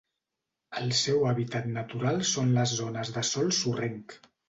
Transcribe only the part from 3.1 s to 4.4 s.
de sòl sorrenc.